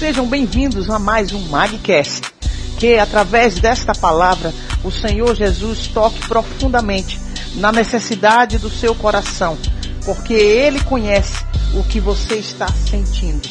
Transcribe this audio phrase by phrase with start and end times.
[0.00, 2.22] Sejam bem-vindos a mais um Magcast.
[2.78, 4.50] Que através desta palavra
[4.82, 7.20] o Senhor Jesus toque profundamente
[7.56, 9.58] na necessidade do seu coração,
[10.06, 11.44] porque Ele conhece
[11.78, 13.46] o que você está sentindo.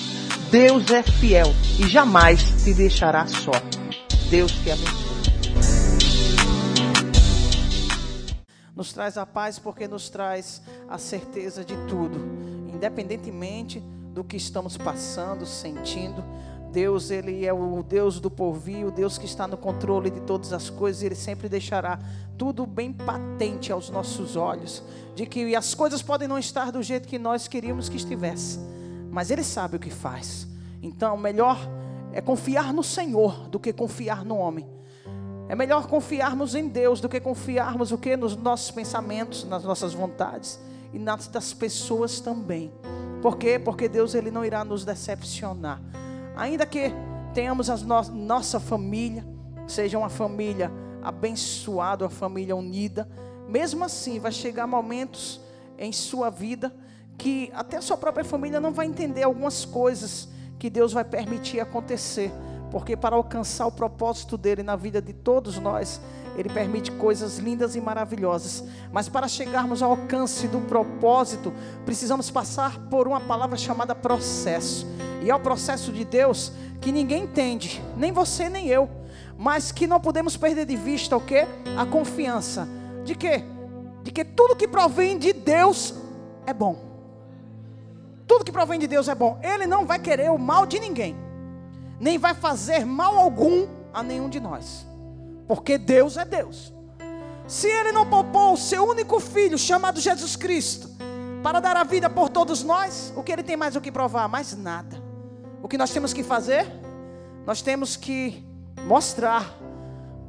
[0.50, 3.52] Deus é fiel e jamais te deixará só.
[4.32, 4.98] Deus te abençoe.
[8.76, 12.20] Nos traz a paz porque nos traz a certeza de tudo,
[12.74, 13.84] independentemente
[14.20, 16.22] do que estamos passando, sentindo.
[16.74, 20.52] Deus, Ele é o Deus do porvir, o Deus que está no controle de todas
[20.52, 21.98] as coisas, Ele sempre deixará
[22.38, 24.84] tudo bem patente aos nossos olhos,
[25.16, 28.60] de que as coisas podem não estar do jeito que nós queríamos que estivesse,
[29.10, 30.46] mas Ele sabe o que faz.
[30.84, 31.58] Então, melhor
[32.12, 34.68] é confiar no Senhor do que confiar no homem.
[35.48, 39.94] É melhor confiarmos em Deus do que confiarmos o que nos nossos pensamentos, nas nossas
[39.94, 40.60] vontades
[40.94, 42.72] e nas das pessoas também.
[43.22, 43.60] Por quê?
[43.60, 45.82] Porque Deus ele não irá nos decepcionar.
[46.36, 46.92] Ainda que
[47.34, 49.26] tenhamos a no nossa família,
[49.68, 50.72] seja uma família
[51.04, 53.08] abençoada, uma família unida,
[53.48, 55.42] mesmo assim vai chegar momentos
[55.78, 56.74] em sua vida
[57.18, 61.60] que até a sua própria família não vai entender algumas coisas que Deus vai permitir
[61.60, 62.32] acontecer,
[62.72, 66.00] porque para alcançar o propósito dele na vida de todos nós,
[66.38, 68.64] ele permite coisas lindas e maravilhosas.
[68.92, 71.52] Mas para chegarmos ao alcance do propósito,
[71.86, 74.88] precisamos passar por uma palavra chamada processo.
[75.22, 78.90] E é o processo de Deus que ninguém entende, nem você nem eu,
[79.38, 81.46] mas que não podemos perder de vista o que?
[81.78, 82.68] A confiança.
[83.04, 83.44] De quê?
[84.04, 85.94] De que tudo que provém de Deus
[86.46, 86.78] é bom.
[88.28, 89.40] Tudo que provém de Deus é bom.
[89.44, 91.18] Ele não vai querer o mal de ninguém,
[92.00, 94.90] nem vai fazer mal algum a nenhum de nós
[95.50, 96.72] porque Deus é Deus.
[97.48, 100.88] Se Ele não poupou o seu único filho, chamado Jesus Cristo,
[101.42, 104.30] para dar a vida por todos nós, o que Ele tem mais o que provar?
[104.30, 105.02] Mais nada.
[105.64, 106.68] O que nós temos que fazer?
[107.48, 108.46] Nós temos que
[108.86, 109.58] mostrar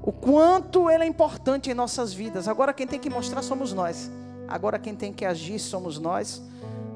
[0.02, 2.48] o quanto Ele é importante em nossas vidas.
[2.48, 4.10] Agora quem tem que mostrar somos nós.
[4.48, 6.40] Agora quem tem que agir somos nós.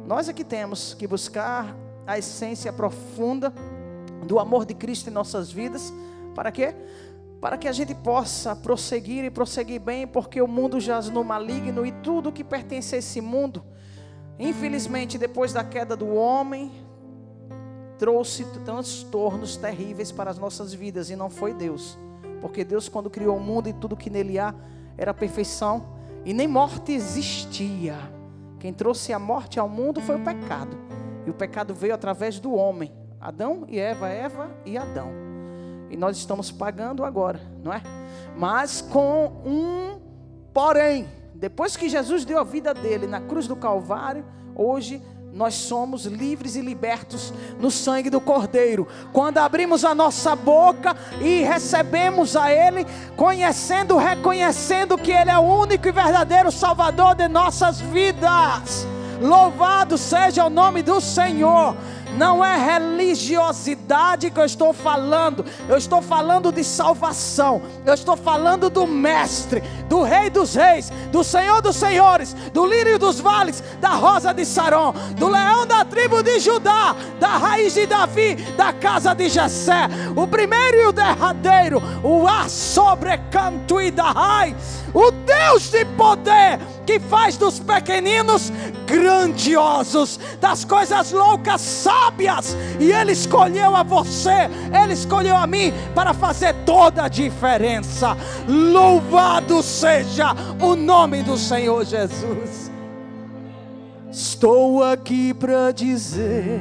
[0.07, 3.53] Nós é que temos que buscar a essência profunda
[4.25, 5.93] do amor de Cristo em nossas vidas.
[6.35, 6.75] Para quê?
[7.45, 11.85] para que a gente possa prosseguir e prosseguir bem, porque o mundo jaz no maligno
[11.85, 13.63] e tudo que pertence a esse mundo,
[14.39, 16.73] infelizmente, depois da queda do homem,
[17.99, 21.99] trouxe transtornos terríveis para as nossas vidas e não foi Deus,
[22.41, 24.55] porque Deus, quando criou o mundo e tudo que nele há,
[24.97, 27.99] era perfeição e nem morte existia.
[28.59, 30.79] Quem trouxe a morte ao mundo foi o pecado,
[31.27, 32.91] e o pecado veio através do homem,
[33.25, 35.09] Adão e Eva, Eva e Adão.
[35.89, 37.81] E nós estamos pagando agora, não é?
[38.37, 39.99] Mas com um
[40.53, 41.09] porém.
[41.35, 45.03] Depois que Jesus deu a vida dele na cruz do Calvário, hoje
[45.33, 48.87] nós somos livres e libertos no sangue do Cordeiro.
[49.11, 52.87] Quando abrimos a nossa boca e recebemos a Ele,
[53.17, 58.87] conhecendo, reconhecendo que Ele é o único e verdadeiro Salvador de nossas vidas.
[59.21, 61.75] Louvado seja o nome do Senhor.
[62.17, 68.71] Não é religiosidade que eu estou falando, eu estou falando de salvação, eu estou falando
[68.71, 73.91] do Mestre, do Rei dos Reis, do Senhor dos Senhores, do Lírio dos Vales, da
[73.91, 79.13] Rosa de Saron, do Leão da tribo de Judá, da raiz de Davi, da casa
[79.15, 85.11] de Jessé, o primeiro e o derradeiro, o ar sobre canto e da raiz o
[85.11, 88.53] Deus de poder que faz dos pequeninos
[88.87, 94.49] grandiosos, das coisas loucas sábias, e Ele escolheu a você,
[94.83, 98.17] Ele escolheu a mim para fazer toda a diferença.
[98.49, 102.71] Louvado seja o nome do Senhor Jesus.
[104.11, 106.61] Estou aqui para dizer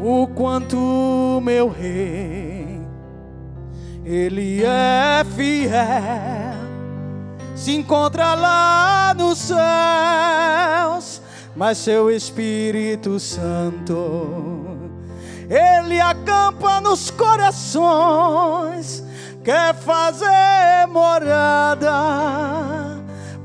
[0.00, 2.62] o quanto meu rei
[4.04, 5.72] ele é fiel,
[7.62, 11.22] se encontra lá nos céus,
[11.54, 14.66] mas seu Espírito Santo,
[15.48, 19.04] ele acampa nos corações,
[19.44, 21.92] quer fazer morada.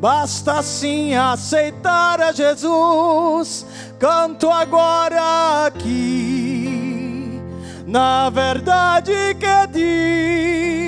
[0.02, 3.68] Basta sim aceitar a Jesus.
[4.00, 6.88] Canto agora aqui
[7.88, 10.87] na verdade que diz,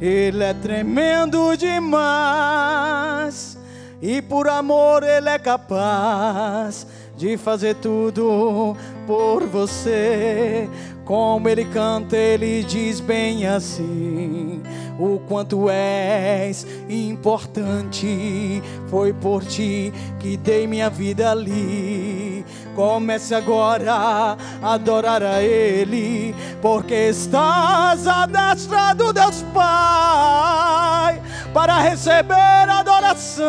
[0.00, 3.58] Ele é tremendo demais,
[4.00, 6.86] e por amor Ele é capaz
[7.18, 10.68] de fazer tudo por você.
[11.04, 14.62] Como ele canta, ele diz bem assim:
[14.98, 22.44] O quanto és importante, foi por ti que dei minha vida ali
[22.78, 26.32] Comece agora a adorar a Ele,
[26.62, 31.20] porque estás à destra do Deus Pai
[31.52, 33.46] para receber adoração.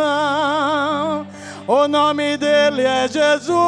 [1.67, 3.59] O nome dele é Jesus.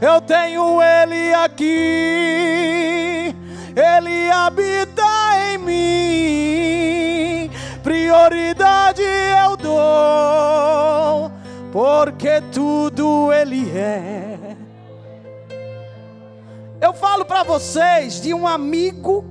[0.00, 3.34] Eu tenho ele aqui.
[3.74, 5.02] Ele habita
[5.50, 7.50] em mim.
[7.82, 11.32] Prioridade eu dou,
[11.76, 14.56] porque tudo ele é.
[16.80, 19.22] Eu falo para vocês de um amigo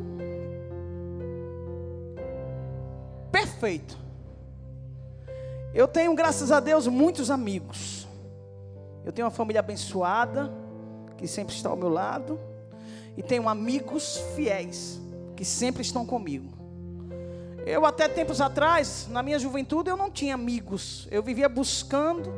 [3.31, 3.97] perfeito.
[5.73, 8.07] Eu tenho, graças a Deus, muitos amigos.
[9.03, 10.53] Eu tenho uma família abençoada,
[11.17, 12.39] que sempre está ao meu lado.
[13.17, 15.01] E tenho amigos fiéis,
[15.35, 16.54] que sempre estão comigo.
[17.65, 21.07] Eu, até tempos atrás, na minha juventude, eu não tinha amigos.
[21.09, 22.31] Eu vivia buscando,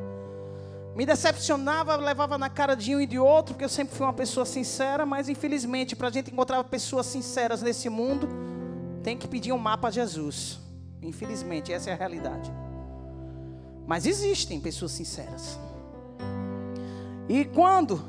[0.96, 4.14] me decepcionava, levava na cara de um e de outro, porque eu sempre fui uma
[4.14, 5.06] pessoa sincera.
[5.06, 8.30] Mas, infelizmente, para a gente encontrar pessoas sinceras nesse mundo,
[9.04, 10.60] tem que pedir um mapa a Jesus.
[11.02, 12.50] Infelizmente, essa é a realidade.
[13.86, 15.60] Mas existem pessoas sinceras.
[17.28, 18.02] E quando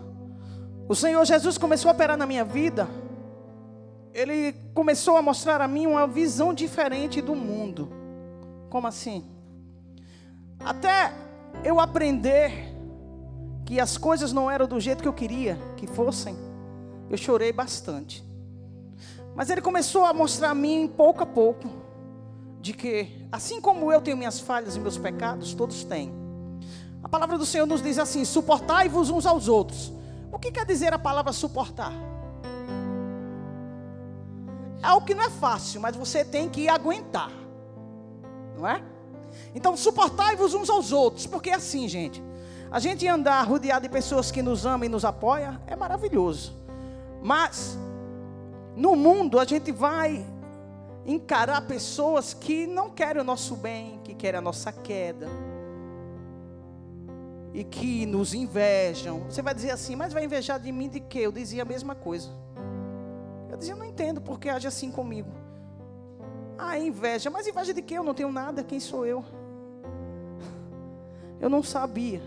[0.88, 2.88] o Senhor Jesus começou a operar na minha vida,
[4.12, 7.90] Ele começou a mostrar a mim uma visão diferente do mundo.
[8.70, 9.24] Como assim?
[10.60, 11.12] Até
[11.64, 12.74] eu aprender
[13.64, 16.36] que as coisas não eram do jeito que eu queria que fossem,
[17.10, 18.24] eu chorei bastante.
[19.34, 21.68] Mas Ele começou a mostrar a mim pouco a pouco
[22.60, 26.12] de que, assim como eu tenho minhas falhas e meus pecados, todos têm.
[27.02, 29.92] A palavra do Senhor nos diz assim: suportai-vos uns aos outros.
[30.32, 31.92] O que quer dizer a palavra suportar?
[34.82, 37.32] É algo que não é fácil, mas você tem que aguentar,
[38.56, 38.82] não é?
[39.54, 42.22] Então, suportai-vos uns aos outros, porque é assim, gente.
[42.70, 46.54] A gente andar rodeado de pessoas que nos amam e nos apoiam é maravilhoso.
[47.22, 47.78] Mas,
[48.76, 50.24] no mundo, a gente vai
[51.06, 55.26] encarar pessoas que não querem o nosso bem, que querem a nossa queda.
[57.54, 59.20] E que nos invejam.
[59.20, 61.20] Você vai dizer assim, mas vai invejar de mim de quê?
[61.20, 62.28] Eu dizia a mesma coisa.
[63.58, 65.30] Eu dizia, não entendo porque age assim comigo.
[66.56, 67.28] Ah, inveja.
[67.28, 67.94] Mas inveja de quê?
[67.94, 68.62] Eu não tenho nada.
[68.62, 69.24] Quem sou eu?
[71.40, 72.22] Eu não sabia.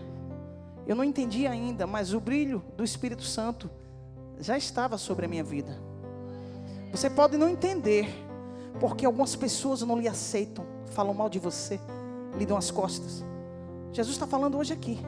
[0.86, 3.70] Eu não entendi ainda, mas o brilho do Espírito Santo
[4.38, 5.80] já estava sobre a minha vida.
[6.90, 8.06] Você pode não entender,
[8.78, 11.80] porque algumas pessoas não lhe aceitam, falam mal de você,
[12.36, 13.24] lhe dão as costas.
[13.90, 14.98] Jesus está falando hoje aqui,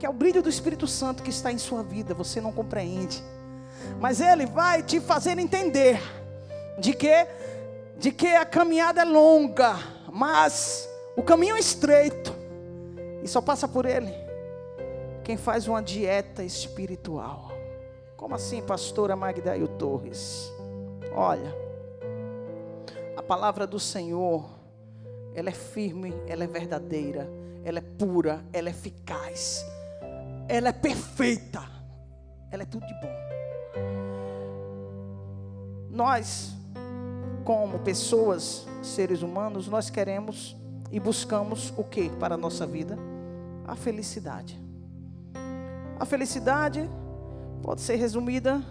[0.00, 3.22] que é o brilho do Espírito Santo que está em sua vida, você não compreende.
[3.98, 6.00] Mas ele vai te fazer entender
[6.78, 7.26] de que
[7.98, 9.76] de que a caminhada é longa,
[10.10, 12.34] mas o caminho é estreito.
[13.22, 14.10] E só passa por ele
[15.22, 17.52] quem faz uma dieta espiritual.
[18.16, 20.50] Como assim, pastora Magdaio Torres?
[21.14, 21.54] Olha,
[23.16, 24.48] a palavra do Senhor,
[25.34, 27.28] ela é firme, ela é verdadeira,
[27.62, 29.64] ela é pura, ela é eficaz,
[30.48, 31.62] ela é perfeita,
[32.50, 33.29] ela é tudo de bom.
[36.00, 36.56] Nós,
[37.44, 40.56] como pessoas, seres humanos, nós queremos
[40.90, 42.96] e buscamos o que para a nossa vida?
[43.68, 44.58] A felicidade.
[45.98, 46.88] A felicidade
[47.62, 48.62] pode ser resumida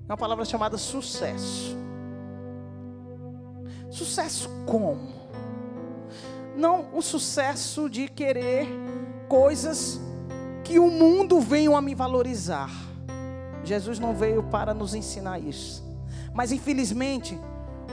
[0.00, 1.76] em uma palavra chamada sucesso.
[3.90, 5.12] Sucesso como?
[6.56, 8.66] Não o sucesso de querer
[9.28, 10.00] coisas
[10.64, 12.70] que o mundo venha a me valorizar.
[13.62, 15.91] Jesus não veio para nos ensinar isso.
[16.32, 17.38] Mas infelizmente,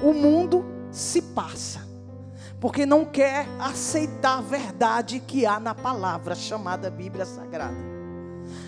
[0.02, 1.82] o mundo se passa,
[2.60, 7.78] porque não quer aceitar a verdade que há na palavra chamada Bíblia Sagrada.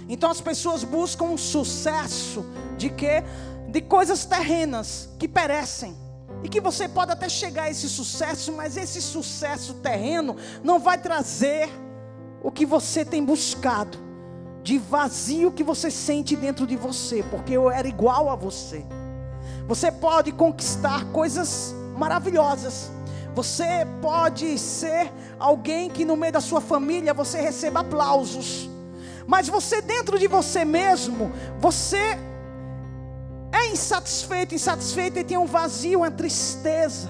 [0.07, 2.45] Então as pessoas buscam um sucesso
[2.77, 3.23] de que
[3.69, 5.95] de coisas terrenas que perecem.
[6.43, 10.97] E que você pode até chegar a esse sucesso, mas esse sucesso terreno não vai
[10.97, 11.69] trazer
[12.41, 13.97] o que você tem buscado,
[14.63, 18.83] de vazio que você sente dentro de você, porque eu era igual a você.
[19.67, 22.91] Você pode conquistar coisas maravilhosas.
[23.33, 28.69] Você pode ser alguém que no meio da sua família você receba aplausos.
[29.25, 32.17] Mas você dentro de você mesmo, você
[33.51, 37.09] é insatisfeito, insatisfeito e tem um vazio, uma tristeza.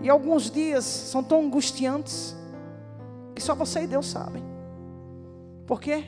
[0.00, 2.36] E alguns dias são tão angustiantes
[3.34, 4.44] que só você e Deus sabem.
[5.66, 6.04] Por quê?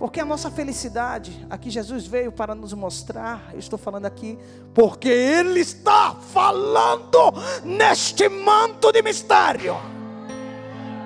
[0.00, 4.38] Porque a nossa felicidade, aqui Jesus veio para nos mostrar, eu estou falando aqui,
[4.72, 9.76] porque Ele está falando neste manto de mistério,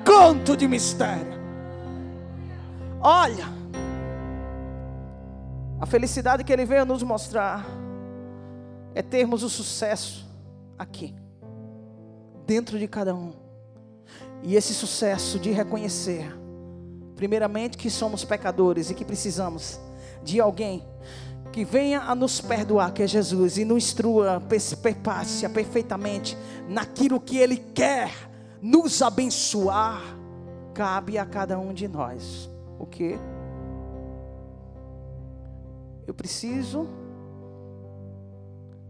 [0.05, 1.35] canto de mistério.
[3.01, 3.53] Olha,
[5.81, 7.67] A felicidade que Ele veio nos mostrar
[8.95, 10.27] é termos o sucesso
[10.79, 11.15] aqui,
[12.47, 13.33] dentro de cada um.
[14.43, 16.33] E esse sucesso de reconhecer,
[17.17, 19.79] primeiramente, que somos pecadores e que precisamos
[20.23, 20.83] de alguém
[21.53, 24.43] que venha a nos perdoar, que é Jesus, e nos instrua,
[24.83, 26.37] perpasse perfeitamente
[26.69, 28.11] naquilo que Ele quer
[28.61, 30.03] nos abençoar,
[30.73, 32.51] cabe a cada um de nós.
[32.79, 33.17] O que?
[36.07, 36.89] Eu preciso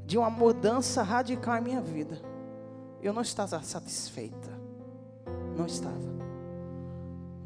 [0.06, 2.18] de uma mudança radical em minha vida.
[3.02, 4.50] Eu não estava satisfeita.
[5.56, 6.14] Não estava.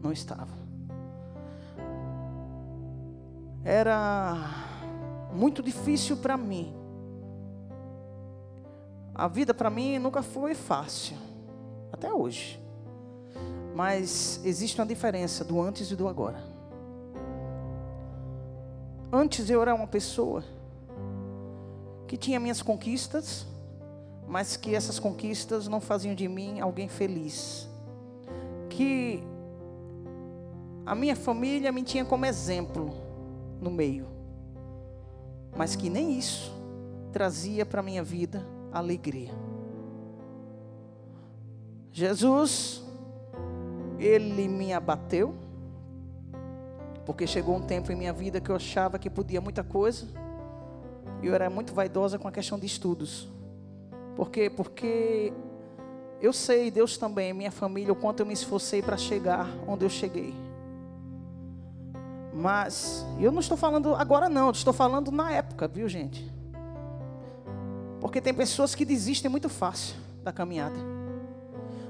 [0.01, 0.58] Não estava.
[3.69, 4.35] Era
[5.31, 6.75] muito difícil para mim.
[9.15, 11.19] A vida para mim nunca foi fácil,
[11.93, 12.59] até hoje.
[13.75, 16.43] Mas existe uma diferença do antes e do agora.
[19.13, 20.43] Antes eu era uma pessoa
[22.07, 23.47] que tinha minhas conquistas,
[24.27, 27.69] mas que essas conquistas não faziam de mim alguém feliz.
[28.71, 29.23] Que
[30.87, 33.08] a minha família me tinha como exemplo
[33.61, 34.19] no meio
[35.59, 36.53] mas que nem isso
[37.13, 39.33] trazia para a minha vida alegria.
[41.91, 42.85] Jesus,
[43.99, 45.35] ele me abateu,
[47.05, 50.07] porque chegou um tempo em minha vida que eu achava que podia muita coisa,
[51.21, 53.29] e eu era muito vaidosa com a questão de estudos.
[54.15, 54.49] Por quê?
[54.49, 55.33] Porque
[56.21, 59.91] eu sei, Deus também, minha família, o quanto eu me esforcei para chegar onde eu
[59.91, 60.33] cheguei.
[62.39, 66.33] Mas eu não estou falando agora não, estou falando na época, viu gente?
[68.01, 70.77] Porque tem pessoas que desistem muito fácil da caminhada.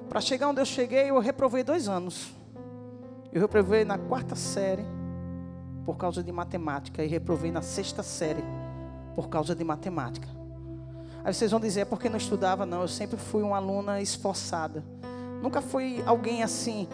[0.08, 2.32] Para chegar onde eu cheguei, eu reprovei dois anos.
[3.30, 4.86] Eu reprovei na quarta série
[5.84, 8.42] por causa de matemática e reprovei na sexta série
[9.14, 10.28] por causa de matemática.
[11.22, 12.64] Aí vocês vão dizer, é porque não estudava?
[12.64, 14.82] Não, eu sempre fui uma aluna esforçada.
[15.42, 16.88] Nunca fui alguém assim,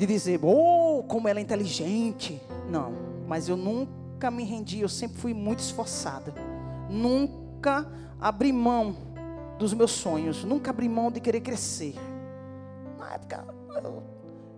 [0.00, 2.40] de dizer, oh, como ela é inteligente.
[2.70, 2.90] Não,
[3.28, 6.32] mas eu nunca me rendi, eu sempre fui muito esforçada.
[6.88, 7.86] Nunca
[8.18, 8.96] abri mão
[9.58, 11.94] dos meus sonhos, nunca abri mão de querer crescer.
[12.98, 13.44] Na época,
[13.84, 14.02] eu,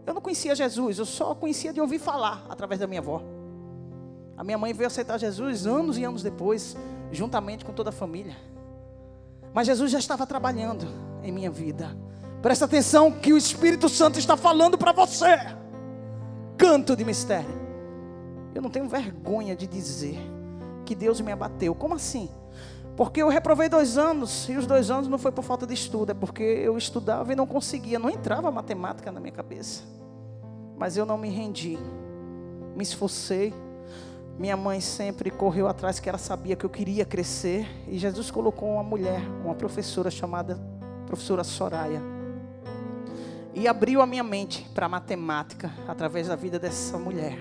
[0.06, 3.20] eu não conhecia Jesus, eu só conhecia de ouvir falar através da minha avó.
[4.36, 6.76] A minha mãe veio aceitar Jesus anos e anos depois,
[7.10, 8.36] juntamente com toda a família.
[9.52, 10.86] Mas Jesus já estava trabalhando
[11.20, 11.96] em minha vida.
[12.42, 15.38] Presta atenção que o Espírito Santo está falando para você.
[16.58, 17.62] Canto de mistério.
[18.52, 20.18] Eu não tenho vergonha de dizer
[20.84, 21.72] que Deus me abateu.
[21.72, 22.28] Como assim?
[22.96, 26.10] Porque eu reprovei dois anos, e os dois anos não foi por falta de estudo,
[26.10, 29.84] é porque eu estudava e não conseguia, não entrava matemática na minha cabeça.
[30.76, 31.78] Mas eu não me rendi,
[32.76, 33.54] me esforcei.
[34.36, 38.72] Minha mãe sempre correu atrás, que ela sabia que eu queria crescer, e Jesus colocou
[38.72, 40.60] uma mulher, uma professora chamada
[41.06, 42.21] professora Soraya
[43.54, 47.38] e abriu a minha mente para matemática através da vida dessa mulher.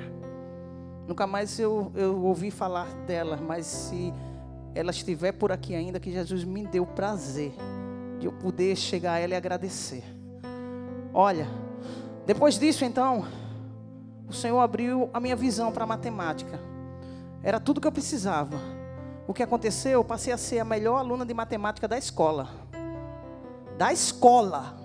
[1.07, 4.13] Nunca mais eu, eu ouvi falar dela, mas se
[4.73, 7.53] ela estiver por aqui ainda, que Jesus me deu prazer
[8.19, 10.03] de eu poder chegar a ela e agradecer.
[11.13, 11.47] Olha,
[12.25, 13.25] depois disso então,
[14.27, 16.59] o Senhor abriu a minha visão para matemática.
[17.43, 18.57] Era tudo que eu precisava.
[19.27, 19.93] O que aconteceu?
[19.93, 22.49] Eu passei a ser a melhor aluna de matemática da escola.
[23.77, 24.80] Da escola.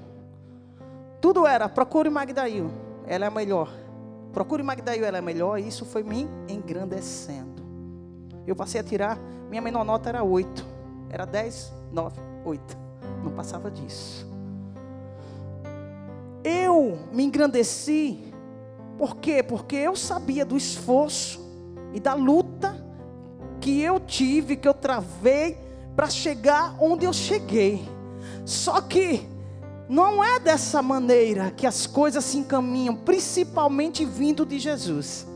[1.27, 2.71] Tudo era, procure Magdail,
[3.05, 3.69] ela é melhor.
[4.33, 5.59] Procure Magdail, ela é melhor.
[5.59, 7.65] E isso foi me engrandecendo.
[8.47, 9.19] Eu passei a tirar,
[9.51, 10.65] minha menor nota era 8.
[11.11, 12.79] Era 10, 9, 8.
[13.25, 14.25] Não passava disso.
[16.45, 18.33] Eu me engrandeci.
[18.97, 19.43] Por quê?
[19.43, 21.45] Porque eu sabia do esforço
[21.93, 22.77] e da luta
[23.61, 25.59] que eu tive, que eu travei
[25.97, 27.85] para chegar onde eu cheguei.
[28.45, 29.35] Só que
[29.89, 35.27] não é dessa maneira que as coisas se encaminham, principalmente vindo de Jesus.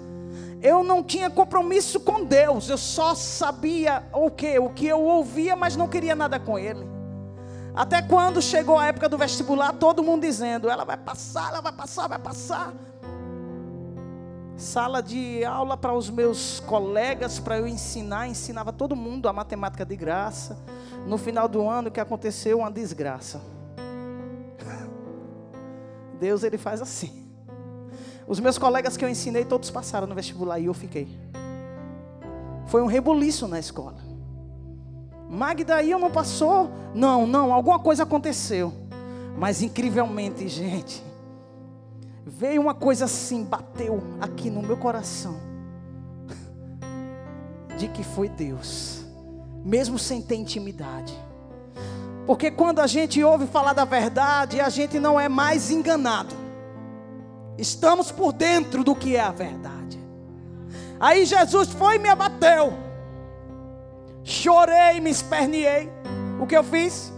[0.61, 5.57] Eu não tinha compromisso com Deus, eu só sabia o que, o que eu ouvia,
[5.57, 6.87] mas não queria nada com Ele.
[7.75, 11.73] Até quando chegou a época do vestibular, todo mundo dizendo: ela vai passar, ela vai
[11.73, 12.75] passar, vai passar.
[14.57, 19.87] Sala de aula para os meus colegas, para eu ensinar, ensinava todo mundo a matemática
[19.87, 20.59] de graça.
[21.07, 22.59] No final do ano, o que aconteceu?
[22.59, 23.41] Uma desgraça.
[26.21, 27.11] Deus ele faz assim.
[28.29, 31.09] Os meus colegas que eu ensinei, todos passaram no vestibular e eu fiquei.
[32.67, 33.97] Foi um rebuliço na escola.
[35.29, 36.71] Magda aí não passou?
[36.95, 38.73] Não, não, alguma coisa aconteceu.
[39.37, 41.03] Mas incrivelmente, gente,
[42.27, 45.49] veio uma coisa assim, bateu aqui no meu coração.
[47.77, 49.07] de que foi Deus,
[49.65, 51.17] mesmo sem ter intimidade.
[52.31, 56.33] Porque quando a gente ouve falar da verdade, a gente não é mais enganado.
[57.59, 59.99] Estamos por dentro do que é a verdade.
[61.01, 62.73] Aí Jesus foi e me abateu.
[64.23, 65.91] Chorei, me esperneei.
[66.41, 67.13] O que eu fiz?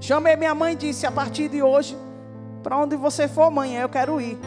[0.00, 1.98] Chamei minha mãe e disse: A partir de hoje,
[2.62, 4.38] para onde você for, mãe, eu quero ir.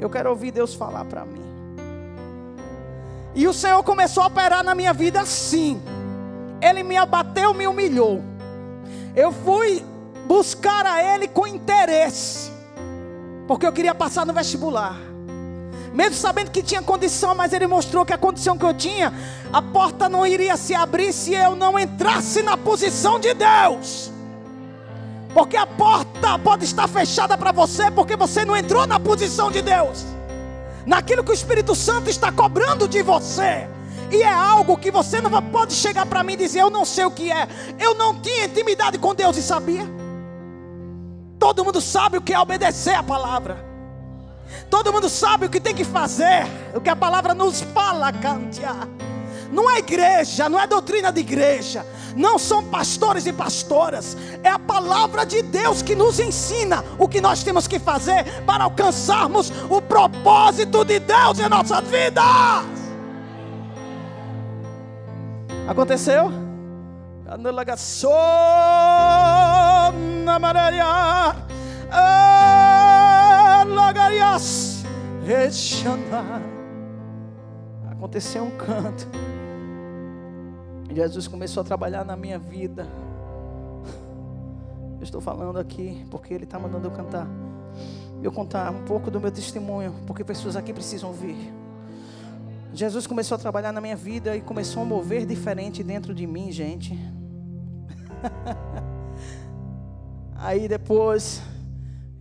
[0.00, 1.44] Eu quero ouvir Deus falar para mim.
[3.34, 5.82] E o Senhor começou a operar na minha vida assim.
[6.62, 8.32] Ele me abateu, me humilhou.
[9.14, 9.84] Eu fui
[10.26, 12.50] buscar a Ele com interesse,
[13.46, 14.96] porque eu queria passar no vestibular.
[15.92, 19.12] Mesmo sabendo que tinha condição, mas Ele mostrou que a condição que eu tinha,
[19.52, 24.10] a porta não iria se abrir se eu não entrasse na posição de Deus.
[25.32, 29.62] Porque a porta pode estar fechada para você, porque você não entrou na posição de
[29.62, 30.04] Deus
[30.86, 33.68] naquilo que o Espírito Santo está cobrando de você.
[34.10, 37.04] E é algo que você não pode chegar para mim e dizer: Eu não sei
[37.04, 37.48] o que é.
[37.78, 39.86] Eu não tinha intimidade com Deus e sabia.
[41.38, 43.64] Todo mundo sabe o que é obedecer a palavra.
[44.70, 46.46] Todo mundo sabe o que tem que fazer.
[46.74, 48.74] O que a palavra nos fala, Cantia.
[49.50, 54.58] Não é igreja, não é doutrina de igreja, não são pastores e pastoras, é a
[54.58, 59.80] palavra de Deus que nos ensina o que nós temos que fazer para alcançarmos o
[59.80, 62.83] propósito de Deus em nossas vidas.
[65.66, 66.30] Aconteceu?
[77.90, 79.08] Aconteceu um canto.
[80.92, 82.86] Jesus começou a trabalhar na minha vida.
[84.98, 87.26] Eu estou falando aqui porque Ele está mandando eu cantar.
[88.22, 91.52] Eu contar um pouco do meu testemunho, porque pessoas aqui precisam ouvir.
[92.74, 96.50] Jesus começou a trabalhar na minha vida e começou a mover diferente dentro de mim,
[96.50, 96.98] gente.
[100.34, 101.40] Aí depois,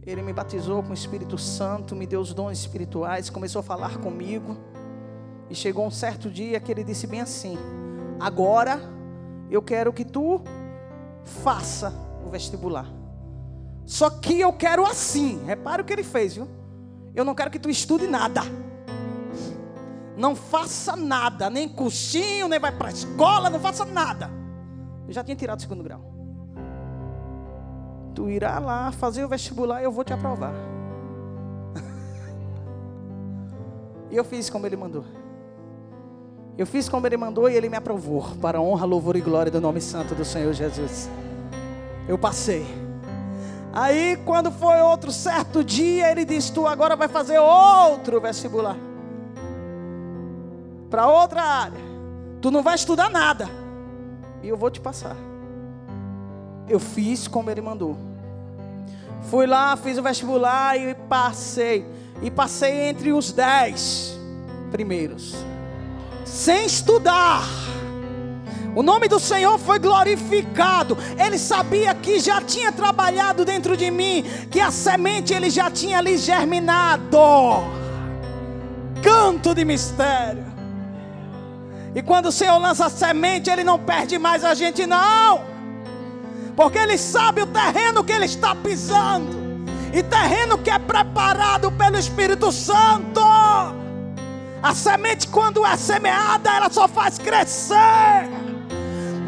[0.03, 3.97] Ele me batizou com o Espírito Santo, me deu os dons espirituais, começou a falar
[3.97, 4.55] comigo.
[5.49, 7.57] E chegou um certo dia que Ele disse bem assim:
[8.19, 8.79] Agora
[9.49, 10.39] eu quero que tu
[11.23, 11.91] faça
[12.23, 12.85] o vestibular.
[13.87, 15.43] Só que eu quero assim.
[15.45, 16.47] Repare o que ele fez, viu?
[17.15, 18.41] Eu não quero que tu estude nada.
[20.15, 24.29] Não faça nada, nem cursinho, nem vai para a escola, não faça nada.
[25.07, 26.01] Eu já tinha tirado o segundo grau.
[28.13, 30.53] Tu irá lá fazer o vestibular e eu vou te aprovar.
[34.11, 35.03] e eu fiz como ele mandou.
[36.55, 39.51] Eu fiz como ele mandou e ele me aprovou, para a honra, louvor e glória
[39.51, 41.09] do nome santo do Senhor Jesus.
[42.07, 42.63] Eu passei.
[43.73, 48.77] Aí, quando foi outro certo dia, ele disse: Tu agora vai fazer outro vestibular
[50.93, 51.79] para outra área.
[52.39, 53.49] Tu não vai estudar nada,
[54.43, 55.15] e eu vou te passar.
[56.69, 57.97] Eu fiz como ele mandou.
[59.23, 61.83] Fui lá, fiz o vestibular e passei.
[62.21, 64.15] E passei entre os dez
[64.71, 65.35] primeiros
[66.25, 67.41] sem estudar.
[68.75, 70.95] O nome do Senhor foi glorificado.
[71.17, 75.97] Ele sabia que já tinha trabalhado dentro de mim, que a semente ele já tinha
[75.97, 77.17] ali germinado.
[79.01, 80.52] Canto de mistério.
[81.95, 85.45] E quando o Senhor lança a semente, ele não perde mais a gente, não.
[86.55, 89.43] Porque ele sabe o terreno que ele está pisando.
[89.93, 93.21] E terreno que é preparado pelo Espírito Santo.
[94.61, 98.27] A semente, quando é semeada, ela só faz crescer.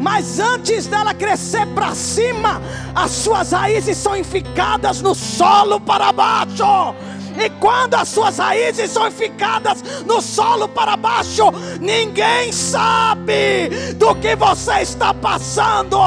[0.00, 2.60] Mas antes dela crescer para cima,
[2.94, 6.94] as suas raízes são enficadas no solo para baixo.
[7.38, 14.34] E quando as suas raízes são ficadas no solo para baixo, ninguém sabe do que
[14.34, 15.98] você está passando,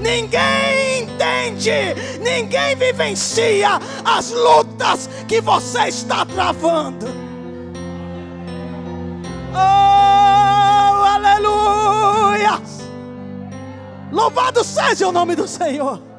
[0.00, 7.06] ninguém entende, ninguém vivencia as lutas que você está travando.
[9.54, 12.60] Oh, aleluia!
[14.12, 16.13] Louvado seja o nome do Senhor.